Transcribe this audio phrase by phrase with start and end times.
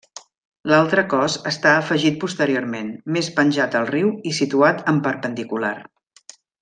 [0.69, 5.75] L'altre cos està afegit posteriorment, més penjat al riu i situat en perpendicular.